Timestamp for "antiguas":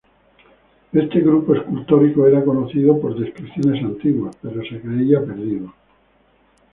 3.83-4.35